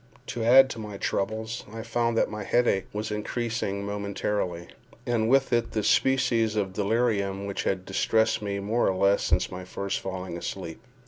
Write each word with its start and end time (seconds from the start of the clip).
To 0.33 0.43
add 0.43 0.67
to 0.71 0.79
my 0.79 0.97
troubles, 0.97 1.63
I 1.71 1.83
found 1.83 2.17
that 2.17 2.27
my 2.27 2.43
headache 2.43 2.87
was 2.91 3.11
increasing 3.11 3.85
momentarily, 3.85 4.69
and 5.05 5.29
with 5.29 5.53
it 5.53 5.73
the 5.73 5.83
species 5.83 6.55
of 6.55 6.73
delirium 6.73 7.45
which 7.45 7.65
had 7.65 7.85
distressed 7.85 8.41
me 8.41 8.59
more 8.59 8.87
or 8.89 8.95
less 8.95 9.21
since 9.21 9.51
my 9.51 9.63
first 9.63 9.99
falling 9.99 10.39
asleep. 10.39 10.81